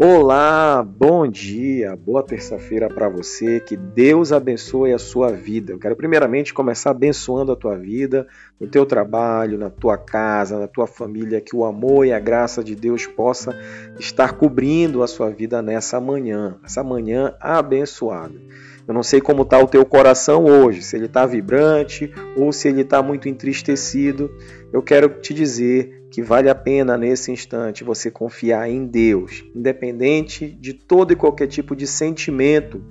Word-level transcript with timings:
Olá, 0.00 0.80
bom 0.80 1.26
dia, 1.26 1.96
boa 1.96 2.22
terça-feira 2.22 2.88
para 2.88 3.08
você. 3.08 3.58
Que 3.58 3.76
Deus 3.76 4.30
abençoe 4.30 4.92
a 4.92 4.98
sua 4.98 5.32
vida. 5.32 5.72
Eu 5.72 5.78
quero 5.80 5.96
primeiramente 5.96 6.54
começar 6.54 6.92
abençoando 6.92 7.50
a 7.50 7.56
tua 7.56 7.76
vida, 7.76 8.24
no 8.60 8.68
teu 8.68 8.86
trabalho, 8.86 9.58
na 9.58 9.70
tua 9.70 9.98
casa, 9.98 10.56
na 10.56 10.68
tua 10.68 10.86
família, 10.86 11.40
que 11.40 11.56
o 11.56 11.64
amor 11.64 12.06
e 12.06 12.12
a 12.12 12.20
graça 12.20 12.62
de 12.62 12.76
Deus 12.76 13.08
possa 13.08 13.58
estar 13.98 14.34
cobrindo 14.34 15.02
a 15.02 15.08
sua 15.08 15.30
vida 15.30 15.60
nessa 15.60 16.00
manhã, 16.00 16.60
essa 16.64 16.84
manhã 16.84 17.34
abençoada. 17.40 18.40
Eu 18.86 18.94
não 18.94 19.02
sei 19.02 19.20
como 19.20 19.42
está 19.42 19.58
o 19.58 19.66
teu 19.66 19.84
coração 19.84 20.44
hoje, 20.44 20.80
se 20.80 20.94
ele 20.94 21.06
está 21.06 21.26
vibrante 21.26 22.14
ou 22.36 22.52
se 22.52 22.68
ele 22.68 22.82
está 22.82 23.02
muito 23.02 23.28
entristecido. 23.28 24.30
Eu 24.72 24.80
quero 24.80 25.08
te 25.08 25.34
dizer 25.34 25.97
que 26.10 26.22
vale 26.22 26.48
a 26.48 26.54
pena 26.54 26.96
nesse 26.96 27.30
instante 27.30 27.84
você 27.84 28.10
confiar 28.10 28.68
em 28.68 28.86
Deus, 28.86 29.44
independente 29.54 30.48
de 30.48 30.72
todo 30.72 31.12
e 31.12 31.16
qualquer 31.16 31.46
tipo 31.46 31.76
de 31.76 31.86
sentimento 31.86 32.82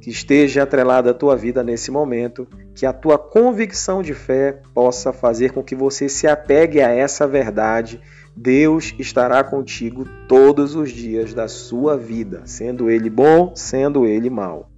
que 0.00 0.10
esteja 0.10 0.64
atrelado 0.64 1.08
à 1.08 1.14
tua 1.14 1.34
vida 1.34 1.62
nesse 1.62 1.90
momento, 1.90 2.46
que 2.74 2.84
a 2.84 2.92
tua 2.92 3.16
convicção 3.16 4.02
de 4.02 4.12
fé 4.12 4.60
possa 4.74 5.14
fazer 5.14 5.52
com 5.52 5.62
que 5.62 5.74
você 5.74 6.10
se 6.10 6.26
apegue 6.26 6.82
a 6.82 6.90
essa 6.90 7.26
verdade. 7.26 8.00
Deus 8.36 8.94
estará 8.98 9.42
contigo 9.42 10.04
todos 10.28 10.74
os 10.74 10.90
dias 10.90 11.32
da 11.32 11.48
sua 11.48 11.96
vida, 11.96 12.42
sendo 12.44 12.90
ele 12.90 13.08
bom, 13.08 13.52
sendo 13.54 14.04
ele 14.04 14.28
mau. 14.28 14.68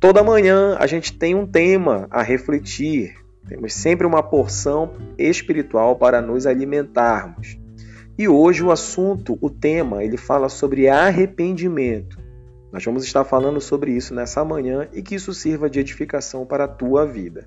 Toda 0.00 0.22
manhã 0.22 0.76
a 0.78 0.86
gente 0.86 1.12
tem 1.12 1.34
um 1.34 1.46
tema 1.46 2.06
a 2.10 2.22
refletir, 2.22 3.16
temos 3.48 3.74
sempre 3.74 4.06
uma 4.06 4.22
porção 4.22 4.92
espiritual 5.18 5.96
para 5.96 6.20
nos 6.20 6.46
alimentarmos. 6.46 7.58
E 8.18 8.28
hoje 8.28 8.62
o 8.64 8.70
assunto, 8.70 9.38
o 9.40 9.50
tema, 9.50 10.02
ele 10.02 10.16
fala 10.16 10.48
sobre 10.48 10.88
arrependimento. 10.88 12.18
Nós 12.72 12.84
vamos 12.84 13.04
estar 13.04 13.24
falando 13.24 13.60
sobre 13.60 13.92
isso 13.92 14.14
nessa 14.14 14.44
manhã 14.44 14.88
e 14.92 15.02
que 15.02 15.14
isso 15.14 15.32
sirva 15.32 15.70
de 15.70 15.78
edificação 15.78 16.44
para 16.44 16.64
a 16.64 16.68
tua 16.68 17.06
vida. 17.06 17.46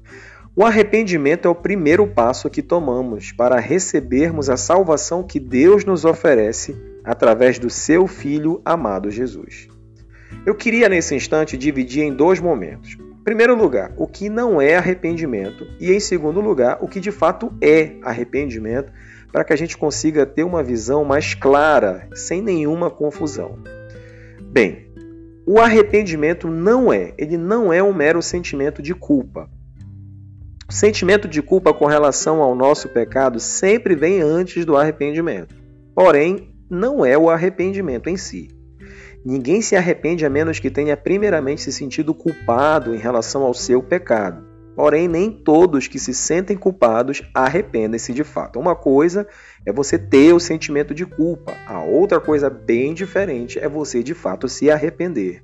O 0.55 0.63
arrependimento 0.63 1.47
é 1.47 1.51
o 1.51 1.55
primeiro 1.55 2.07
passo 2.07 2.49
que 2.49 2.61
tomamos 2.61 3.31
para 3.31 3.59
recebermos 3.59 4.49
a 4.49 4.57
salvação 4.57 5.23
que 5.23 5.39
Deus 5.39 5.85
nos 5.85 6.05
oferece 6.05 6.75
através 7.03 7.59
do 7.59 7.69
seu 7.69 8.07
Filho 8.07 8.61
amado 8.63 9.11
Jesus. 9.11 9.67
Eu 10.45 10.55
queria 10.55 10.89
nesse 10.89 11.15
instante 11.15 11.57
dividir 11.57 12.03
em 12.03 12.13
dois 12.13 12.39
momentos. 12.39 12.97
Primeiro 13.30 13.55
lugar, 13.55 13.94
o 13.95 14.08
que 14.08 14.27
não 14.27 14.59
é 14.59 14.75
arrependimento, 14.75 15.67
e 15.80 15.91
em 15.91 15.99
segundo 15.99 16.41
lugar, 16.41 16.80
o 16.81 16.88
que 16.88 16.99
de 16.99 17.11
fato 17.11 17.53
é 17.61 17.91
arrependimento, 18.02 18.91
para 19.31 19.44
que 19.44 19.53
a 19.53 19.55
gente 19.55 19.77
consiga 19.77 20.25
ter 20.25 20.44
uma 20.44 20.63
visão 20.63 21.05
mais 21.05 21.36
clara, 21.36 22.09
sem 22.16 22.41
nenhuma 22.41 22.89
confusão. 22.89 23.59
Bem, 24.41 24.91
o 25.45 25.59
arrependimento 25.59 26.47
não 26.47 26.91
é, 26.91 27.13
ele 27.19 27.38
não 27.38 27.71
é 27.71 27.83
um 27.83 27.94
mero 27.94 28.19
sentimento 28.19 28.81
de 28.81 28.95
culpa. 28.95 29.47
O 30.67 30.73
sentimento 30.73 31.27
de 31.27 31.43
culpa 31.43 31.71
com 31.71 31.86
relação 31.86 32.41
ao 32.41 32.55
nosso 32.55 32.89
pecado 32.89 33.39
sempre 33.39 33.95
vem 33.95 34.21
antes 34.23 34.66
do 34.66 34.75
arrependimento. 34.75 35.53
Porém, 35.93 36.49
não 36.67 37.05
é 37.05 37.16
o 37.16 37.30
arrependimento 37.30 38.09
em 38.09 38.17
si. 38.17 38.58
Ninguém 39.23 39.61
se 39.61 39.75
arrepende 39.75 40.25
a 40.25 40.29
menos 40.29 40.59
que 40.59 40.69
tenha 40.69 40.95
primeiramente 40.95 41.61
se 41.61 41.73
sentido 41.73 42.13
culpado 42.13 42.95
em 42.95 42.97
relação 42.97 43.43
ao 43.43 43.53
seu 43.53 43.83
pecado. 43.83 44.47
Porém, 44.75 45.09
nem 45.09 45.29
todos 45.29 45.87
que 45.87 45.99
se 45.99 46.13
sentem 46.13 46.55
culpados 46.55 47.21
arrependem-se 47.33 48.13
de 48.13 48.23
fato. 48.23 48.57
Uma 48.57 48.75
coisa 48.75 49.27
é 49.65 49.73
você 49.73 49.97
ter 49.97 50.33
o 50.33 50.39
sentimento 50.39 50.93
de 50.93 51.05
culpa, 51.05 51.53
a 51.67 51.83
outra 51.83 52.19
coisa 52.19 52.49
bem 52.49 52.93
diferente 52.93 53.59
é 53.59 53.67
você 53.67 54.02
de 54.02 54.13
fato 54.13 54.47
se 54.47 54.71
arrepender. 54.71 55.43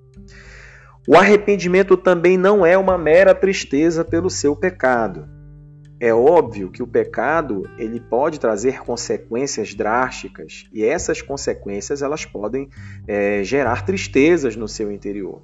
O 1.05 1.15
arrependimento 1.15 1.97
também 1.97 2.37
não 2.37 2.65
é 2.65 2.77
uma 2.77 2.97
mera 2.97 3.35
tristeza 3.35 4.05
pelo 4.05 4.29
seu 4.29 4.55
pecado. 4.55 5.34
É 6.05 6.13
óbvio 6.13 6.69
que 6.69 6.83
o 6.83 6.87
pecado 6.87 7.67
ele 7.79 7.99
pode 7.99 8.39
trazer 8.39 8.79
consequências 8.83 9.73
drásticas 9.73 10.65
e 10.71 10.85
essas 10.85 11.19
consequências 11.19 12.03
elas 12.03 12.23
podem 12.23 12.69
é, 13.07 13.43
gerar 13.43 13.83
tristezas 13.83 14.55
no 14.55 14.67
seu 14.67 14.91
interior. 14.91 15.41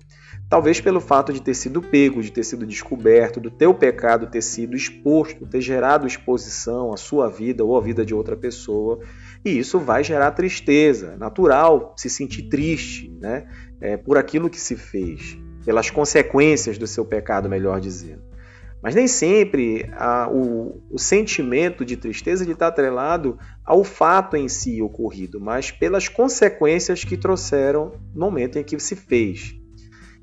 Talvez 0.47 0.79
pelo 0.79 1.01
fato 1.01 1.33
de 1.33 1.41
ter 1.41 1.55
sido 1.55 1.81
pego, 1.81 2.21
de 2.21 2.31
ter 2.31 2.43
sido 2.43 2.63
descoberto, 2.63 3.39
do 3.39 3.49
teu 3.49 3.73
pecado 3.73 4.27
ter 4.27 4.43
sido 4.43 4.75
exposto, 4.75 5.47
ter 5.47 5.61
gerado 5.61 6.05
exposição 6.05 6.93
à 6.93 6.97
sua 6.97 7.27
vida 7.27 7.65
ou 7.65 7.75
à 7.75 7.81
vida 7.81 8.05
de 8.05 8.13
outra 8.13 8.37
pessoa, 8.37 8.99
e 9.43 9.57
isso 9.57 9.79
vai 9.79 10.03
gerar 10.03 10.29
tristeza. 10.29 11.17
Natural 11.17 11.95
se 11.97 12.07
sentir 12.07 12.43
triste, 12.43 13.09
né, 13.19 13.47
é, 13.81 13.97
por 13.97 14.15
aquilo 14.15 14.47
que 14.47 14.61
se 14.61 14.75
fez, 14.75 15.35
pelas 15.65 15.89
consequências 15.89 16.77
do 16.77 16.85
seu 16.85 17.03
pecado, 17.03 17.49
melhor 17.49 17.79
dizendo. 17.79 18.29
Mas 18.81 18.95
nem 18.95 19.07
sempre 19.07 19.89
a, 19.93 20.27
o, 20.27 20.81
o, 20.89 20.97
sentimento 20.97 21.85
de 21.85 21.95
tristeza 21.95 22.49
está 22.49 22.67
atrelado 22.67 23.37
ao 23.63 23.83
fato 23.83 24.35
em 24.35 24.49
si 24.49 24.81
ocorrido, 24.81 25.39
mas 25.39 25.69
pelas 25.69 26.07
consequências 26.07 27.03
que 27.03 27.15
trouxeram 27.15 27.93
no 28.13 28.25
momento 28.25 28.57
em 28.57 28.63
que 28.63 28.79
se 28.79 28.95
fez. 28.95 29.55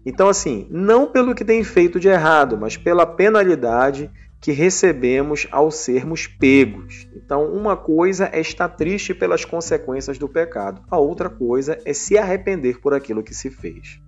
Então, 0.05 0.29
assim, 0.29 0.67
não 0.71 1.07
pelo 1.07 1.35
que 1.35 1.45
tem 1.45 1.63
feito 1.63 2.01
de 2.01 2.09
errado, 2.09 2.57
mas 2.59 2.77
pela 2.77 3.07
penalidade 3.07 4.11
que 4.41 4.53
recebemos 4.53 5.47
ao 5.51 5.71
sermos 5.71 6.27
pegos. 6.27 7.09
Então, 7.15 7.53
uma 7.53 7.77
coisa 7.77 8.29
é 8.33 8.41
estar 8.41 8.69
triste 8.69 9.13
pelas 9.13 9.45
consequências 9.45 10.19
do 10.19 10.29
pecado, 10.29 10.83
a 10.91 10.99
outra 10.99 11.29
coisa 11.29 11.79
é 11.85 11.93
se 11.93 12.17
arrepender 12.17 12.81
por 12.81 12.95
aquilo 12.95 13.23
que 13.23 13.35
se 13.35 13.51
fez. 13.51 14.01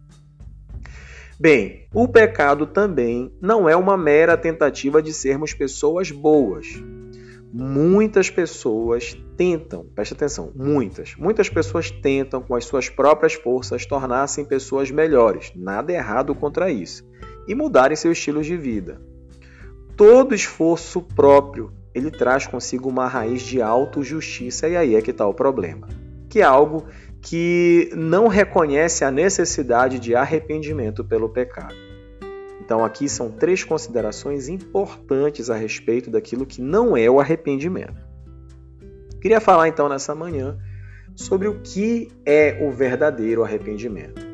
Bem, 1.41 1.87
o 1.95 2.06
pecado 2.06 2.67
também 2.67 3.33
não 3.41 3.67
é 3.67 3.75
uma 3.75 3.97
mera 3.97 4.37
tentativa 4.37 5.01
de 5.01 5.11
sermos 5.11 5.55
pessoas 5.55 6.11
boas. 6.11 6.67
Muitas 7.51 8.28
pessoas 8.28 9.17
tentam, 9.39 9.87
preste 9.95 10.12
atenção, 10.12 10.53
muitas, 10.55 11.17
muitas 11.17 11.49
pessoas 11.49 11.91
tentam 11.91 12.43
com 12.43 12.55
as 12.55 12.67
suas 12.67 12.91
próprias 12.91 13.33
forças 13.33 13.87
tornar-se 13.87 14.45
pessoas 14.45 14.91
melhores, 14.91 15.51
nada 15.56 15.91
errado 15.95 16.34
contra 16.34 16.71
isso, 16.71 17.09
e 17.49 17.55
mudarem 17.55 17.97
seu 17.97 18.12
estilo 18.12 18.43
de 18.43 18.59
vida. 18.59 19.01
Todo 19.97 20.34
esforço 20.34 21.01
próprio, 21.01 21.72
ele 21.95 22.11
traz 22.11 22.47
consigo 22.47 22.87
uma 22.87 23.09
raiz 23.09 23.41
de 23.41 23.62
autojustiça 23.62 24.69
e 24.69 24.77
aí 24.77 24.95
é 24.95 25.01
que 25.01 25.11
está 25.11 25.27
o 25.27 25.33
problema, 25.33 25.89
que 26.28 26.41
é 26.41 26.45
algo 26.45 26.84
que 27.23 27.91
não 27.95 28.29
reconhece 28.29 29.05
a 29.05 29.11
necessidade 29.11 29.99
de 29.99 30.15
arrependimento 30.15 31.05
pelo 31.05 31.29
pecado. 31.29 31.75
Então, 32.61 32.85
aqui 32.85 33.09
são 33.09 33.31
três 33.31 33.65
considerações 33.65 34.49
importantes 34.49 35.51
a 35.51 35.57
respeito 35.57 36.11
daquilo 36.11 36.47
que 36.47 36.63
não 36.63 36.97
é 36.97 37.11
o 37.11 37.21
arrependimento. 37.21 38.01
Queria 39.21 39.41
falar 39.41 39.69
então 39.69 39.89
nessa 39.89 40.15
manhã 40.15 40.57
sobre 41.15 41.49
o 41.49 41.61
que 41.61 42.09
é 42.25 42.59
o 42.63 42.71
verdadeiro 42.71 43.43
arrependimento. 43.43 44.27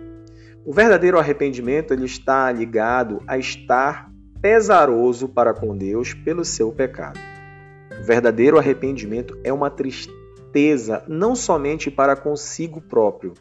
O 0.65 0.73
verdadeiro 0.73 1.19
arrependimento 1.19 1.93
ele 1.93 2.05
está 2.05 2.53
ligado 2.53 3.23
a 3.27 3.39
estar 3.39 4.11
pesaroso 4.41 5.29
para 5.29 5.55
com 5.55 5.77
Deus 5.77 6.13
pelo 6.13 6.45
seu 6.45 6.71
pecado. 6.71 7.19
O 8.01 8.05
verdadeiro 8.05 8.59
arrependimento 8.59 9.39
é 9.43 9.53
uma 9.53 9.71
tristeza 9.71 10.26
tristeza 10.57 11.05
não 11.07 11.37
somente 11.37 11.91
para 11.91 12.17
consigo 12.17 12.81
próprio 12.81 13.35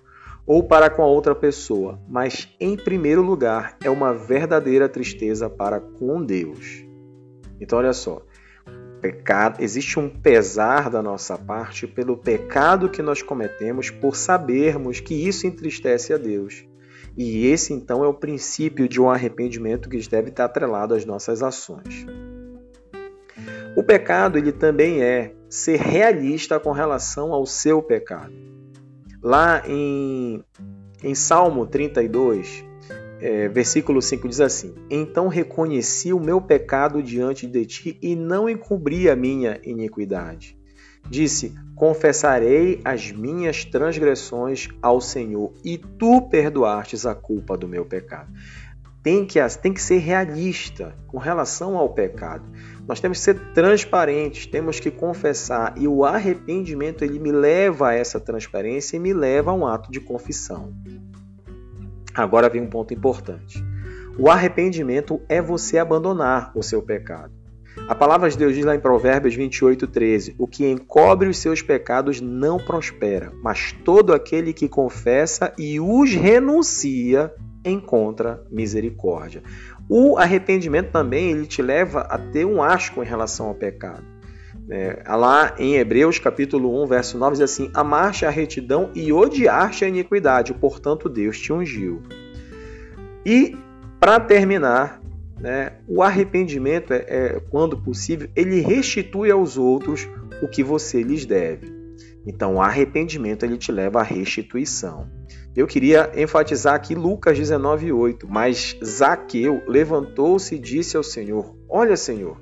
ou 0.45 0.61
para 0.61 0.89
com 0.89 1.01
a 1.01 1.07
outra 1.07 1.33
pessoa, 1.33 1.97
mas 2.09 2.53
em 2.59 2.75
primeiro 2.75 3.21
lugar 3.21 3.77
é 3.81 3.89
uma 3.89 4.13
verdadeira 4.13 4.89
tristeza 4.89 5.49
para 5.49 5.79
com 5.79 6.21
Deus. 6.21 6.85
Então 7.59 7.79
olha 7.79 7.93
só, 7.93 8.21
pecado, 9.01 9.63
existe 9.63 9.97
um 9.97 10.09
pesar 10.09 10.89
da 10.89 11.01
nossa 11.01 11.37
parte 11.37 11.87
pelo 11.87 12.17
pecado 12.17 12.89
que 12.89 13.01
nós 13.01 13.21
cometemos 13.21 13.89
por 13.89 14.17
sabermos 14.17 14.99
que 14.99 15.15
isso 15.15 15.47
entristece 15.47 16.13
a 16.13 16.17
Deus. 16.17 16.65
E 17.17 17.47
esse 17.47 17.71
então 17.71 18.03
é 18.03 18.07
o 18.07 18.13
princípio 18.13 18.89
de 18.89 18.99
um 18.99 19.09
arrependimento 19.09 19.87
que 19.87 19.97
deve 20.09 20.31
estar 20.31 20.45
atrelado 20.45 20.93
às 20.93 21.05
nossas 21.05 21.41
ações. 21.41 22.05
O 23.75 23.83
pecado 23.83 24.37
ele 24.37 24.51
também 24.51 25.01
é 25.01 25.33
ser 25.49 25.79
realista 25.79 26.59
com 26.59 26.71
relação 26.71 27.33
ao 27.33 27.45
seu 27.45 27.81
pecado. 27.81 28.33
Lá 29.21 29.63
em, 29.67 30.43
em 31.03 31.15
Salmo 31.15 31.65
32, 31.65 32.63
é, 33.19 33.47
versículo 33.49 34.01
5 34.01 34.29
diz 34.29 34.39
assim: 34.39 34.75
Então 34.89 35.27
reconheci 35.27 36.13
o 36.13 36.19
meu 36.19 36.39
pecado 36.39 37.01
diante 37.01 37.47
de 37.47 37.65
ti 37.65 37.99
e 38.01 38.15
não 38.15 38.49
encobri 38.49 39.09
a 39.09 39.15
minha 39.15 39.59
iniquidade. 39.63 40.57
Disse: 41.09 41.53
Confessarei 41.75 42.79
as 42.83 43.11
minhas 43.11 43.65
transgressões 43.65 44.69
ao 44.81 45.01
Senhor, 45.01 45.53
e 45.63 45.77
tu 45.77 46.21
perdoastes 46.29 47.05
a 47.05 47.13
culpa 47.13 47.57
do 47.57 47.67
meu 47.67 47.85
pecado. 47.85 48.31
tem 49.03 49.25
que, 49.25 49.39
tem 49.61 49.73
que 49.73 49.81
ser 49.81 49.97
realista 49.97 50.95
com 51.07 51.17
relação 51.17 51.77
ao 51.77 51.89
pecado. 51.89 52.43
Nós 52.87 52.99
temos 52.99 53.17
que 53.17 53.23
ser 53.23 53.39
transparentes, 53.53 54.45
temos 54.45 54.79
que 54.79 54.91
confessar 54.91 55.73
e 55.75 55.87
o 55.87 56.05
arrependimento 56.05 57.03
ele 57.03 57.19
me 57.19 57.31
leva 57.31 57.89
a 57.89 57.93
essa 57.93 58.19
transparência 58.19 58.95
e 58.95 58.99
me 58.99 59.13
leva 59.13 59.51
a 59.51 59.53
um 59.53 59.65
ato 59.65 59.91
de 59.91 59.99
confissão. 59.99 60.73
Agora 62.13 62.47
vem 62.47 62.61
um 62.61 62.69
ponto 62.69 62.93
importante. 62.93 63.63
O 64.17 64.29
arrependimento 64.29 65.19
é 65.27 65.41
você 65.41 65.77
abandonar 65.77 66.51
o 66.55 66.63
seu 66.63 66.81
pecado. 66.81 67.33
A 67.89 67.93
palavra 67.93 68.29
de 68.29 68.37
Deus 68.37 68.55
diz 68.55 68.63
lá 68.63 68.73
em 68.73 68.79
Provérbios 68.79 69.35
28, 69.35 69.85
13: 69.87 70.35
O 70.39 70.47
que 70.47 70.65
encobre 70.65 71.27
os 71.27 71.37
seus 71.37 71.61
pecados 71.61 72.21
não 72.21 72.57
prospera, 72.57 73.33
mas 73.43 73.73
todo 73.83 74.13
aquele 74.13 74.53
que 74.53 74.69
confessa 74.69 75.53
e 75.57 75.79
os 75.79 76.13
renuncia 76.13 77.33
encontra 77.65 78.43
misericórdia. 78.49 79.43
O 79.87 80.17
arrependimento 80.17 80.91
também 80.91 81.31
ele 81.31 81.45
te 81.45 81.61
leva 81.61 82.01
a 82.01 82.17
ter 82.17 82.45
um 82.45 82.61
asco 82.61 83.03
em 83.03 83.05
relação 83.05 83.47
ao 83.47 83.55
pecado. 83.55 84.03
É, 84.67 85.03
lá 85.07 85.53
em 85.59 85.75
Hebreus 85.75 86.17
capítulo 86.17 86.83
1, 86.83 86.87
verso 86.87 87.17
9, 87.17 87.33
diz 87.33 87.41
assim: 87.41 87.69
Amaste 87.73 88.25
a 88.25 88.31
retidão 88.31 88.89
e 88.95 89.13
odiaste 89.13 89.85
a 89.85 89.87
iniquidade, 89.87 90.53
portanto 90.53 91.07
Deus 91.07 91.39
te 91.39 91.53
ungiu. 91.53 92.01
E, 93.23 93.55
para 93.99 94.19
terminar, 94.19 95.01
né, 95.39 95.73
o 95.87 96.01
arrependimento, 96.01 96.93
é, 96.93 97.05
é, 97.07 97.41
quando 97.51 97.77
possível, 97.77 98.27
ele 98.35 98.59
restitui 98.61 99.29
aos 99.29 99.57
outros 99.57 100.07
o 100.41 100.47
que 100.47 100.63
você 100.63 101.03
lhes 101.03 101.25
deve. 101.25 101.74
Então, 102.25 102.55
o 102.55 102.61
arrependimento 102.61 103.43
ele 103.43 103.57
te 103.57 103.71
leva 103.71 103.99
à 103.99 104.03
restituição. 104.03 105.09
Eu 105.55 105.67
queria 105.67 106.11
enfatizar 106.15 106.73
aqui 106.73 106.95
Lucas 106.95 107.37
19:8, 107.37 108.27
mas 108.27 108.77
Zaqueu 108.83 109.63
levantou-se 109.67 110.55
e 110.55 110.59
disse 110.59 110.97
ao 110.97 111.03
Senhor: 111.03 111.55
Olha, 111.69 111.95
Senhor, 111.95 112.41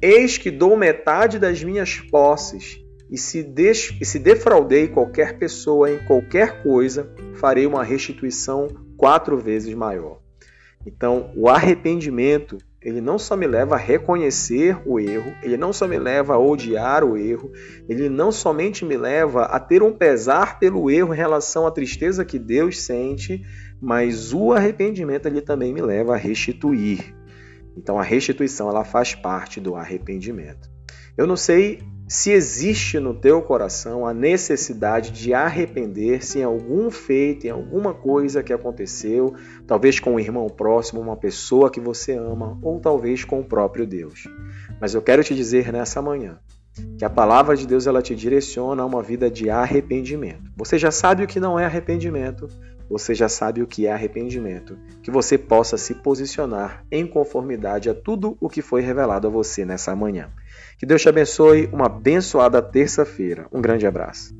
eis 0.00 0.38
que 0.38 0.50
dou 0.50 0.76
metade 0.76 1.38
das 1.38 1.62
minhas 1.62 2.00
posses, 2.00 2.78
e 3.10 3.18
se, 3.18 3.42
des... 3.42 3.94
e 4.00 4.04
se 4.04 4.18
defraudei 4.18 4.88
qualquer 4.88 5.38
pessoa 5.38 5.90
em 5.90 5.98
qualquer 6.06 6.62
coisa, 6.62 7.12
farei 7.34 7.66
uma 7.66 7.82
restituição 7.82 8.68
quatro 8.96 9.38
vezes 9.38 9.74
maior. 9.74 10.20
Então, 10.86 11.32
o 11.36 11.48
arrependimento, 11.48 12.58
ele 12.80 13.00
não 13.00 13.18
só 13.18 13.36
me 13.36 13.46
leva 13.46 13.74
a 13.74 13.78
reconhecer 13.78 14.80
o 14.86 15.00
erro, 15.00 15.34
ele 15.42 15.56
não 15.56 15.72
só 15.72 15.88
me 15.88 15.98
leva 15.98 16.34
a 16.34 16.38
odiar 16.38 17.02
o 17.02 17.16
erro, 17.16 17.50
ele 17.88 18.08
não 18.08 18.30
somente 18.30 18.84
me 18.84 18.96
leva 18.96 19.44
a 19.44 19.58
ter 19.58 19.82
um 19.82 19.92
pesar 19.92 20.58
pelo 20.60 20.90
erro 20.90 21.12
em 21.12 21.16
relação 21.16 21.66
à 21.66 21.70
tristeza 21.70 22.24
que 22.24 22.38
Deus 22.38 22.80
sente, 22.80 23.44
mas 23.80 24.32
o 24.32 24.52
arrependimento 24.52 25.26
ele 25.26 25.40
também 25.40 25.72
me 25.72 25.82
leva 25.82 26.14
a 26.14 26.16
restituir. 26.16 27.14
Então, 27.76 27.98
a 27.98 28.02
restituição 28.02 28.68
ela 28.68 28.84
faz 28.84 29.14
parte 29.14 29.60
do 29.60 29.76
arrependimento. 29.76 30.68
Eu 31.16 31.26
não 31.26 31.36
sei 31.36 31.82
se 32.08 32.30
existe 32.30 32.98
no 32.98 33.12
teu 33.12 33.42
coração 33.42 34.06
a 34.06 34.14
necessidade 34.14 35.10
de 35.10 35.34
arrepender-se 35.34 36.38
em 36.38 36.42
algum 36.42 36.90
feito, 36.90 37.46
em 37.46 37.50
alguma 37.50 37.92
coisa 37.92 38.42
que 38.42 38.52
aconteceu, 38.52 39.34
talvez 39.66 40.00
com 40.00 40.14
um 40.14 40.20
irmão 40.20 40.46
próximo, 40.48 41.02
uma 41.02 41.16
pessoa 41.16 41.70
que 41.70 41.78
você 41.78 42.14
ama, 42.14 42.58
ou 42.62 42.80
talvez 42.80 43.24
com 43.24 43.40
o 43.40 43.44
próprio 43.44 43.86
Deus. 43.86 44.26
Mas 44.80 44.94
eu 44.94 45.02
quero 45.02 45.22
te 45.22 45.34
dizer 45.34 45.70
nessa 45.70 46.00
manhã 46.00 46.38
que 46.96 47.04
a 47.04 47.10
palavra 47.10 47.56
de 47.56 47.66
Deus 47.66 47.86
ela 47.86 48.00
te 48.00 48.14
direciona 48.14 48.82
a 48.82 48.86
uma 48.86 49.02
vida 49.02 49.30
de 49.30 49.50
arrependimento. 49.50 50.50
Você 50.56 50.78
já 50.78 50.90
sabe 50.90 51.24
o 51.24 51.26
que 51.26 51.40
não 51.40 51.58
é 51.58 51.64
arrependimento, 51.64 52.48
você 52.88 53.14
já 53.14 53.28
sabe 53.28 53.62
o 53.62 53.66
que 53.66 53.86
é 53.86 53.92
arrependimento, 53.92 54.78
que 55.02 55.10
você 55.10 55.36
possa 55.36 55.76
se 55.76 55.94
posicionar 55.94 56.84
em 56.90 57.06
conformidade 57.06 57.90
a 57.90 57.94
tudo 57.94 58.36
o 58.40 58.48
que 58.48 58.62
foi 58.62 58.80
revelado 58.80 59.26
a 59.26 59.30
você 59.30 59.64
nessa 59.64 59.94
manhã. 59.94 60.30
Que 60.78 60.86
Deus 60.86 61.02
te 61.02 61.08
abençoe, 61.08 61.68
uma 61.72 61.86
abençoada 61.86 62.62
terça-feira. 62.62 63.46
Um 63.52 63.60
grande 63.60 63.86
abraço. 63.86 64.34